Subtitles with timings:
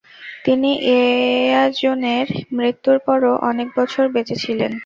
[0.45, 0.69] তিনি
[0.95, 4.71] এয়াজেনের মৃত্যুর পরও অনেক বছর বেঁচেছিলেন।